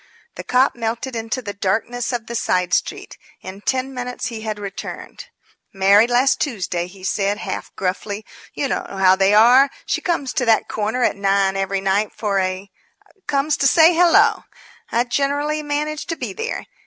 [0.33, 3.19] The cop melted into the darkness of the side street.
[3.41, 5.25] In ten minutes he had returned.
[5.73, 8.25] "Married last Tuesday," he said, half gruffly.
[8.55, 9.69] "You know how they are.
[9.85, 12.71] She comes to that corner at nine every night for a
[13.27, 14.45] comes to say 'hello!'
[14.91, 16.65] I generally manage to be there.